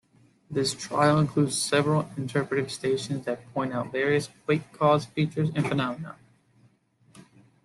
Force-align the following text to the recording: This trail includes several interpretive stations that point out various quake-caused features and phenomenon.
This 0.49 0.73
trail 0.73 1.19
includes 1.19 1.61
several 1.61 2.09
interpretive 2.17 2.71
stations 2.71 3.25
that 3.25 3.47
point 3.53 3.71
out 3.71 3.91
various 3.91 4.29
quake-caused 4.47 5.09
features 5.09 5.51
and 5.55 5.67
phenomenon. 5.67 6.15